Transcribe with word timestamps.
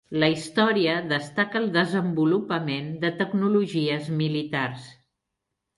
La 0.21 0.27
"Història" 0.35 0.95
destaca 1.11 1.59
el 1.65 1.69
desenvolupament 1.77 2.91
de 3.05 3.15
tecnologies 3.23 4.13
militars. 4.25 4.91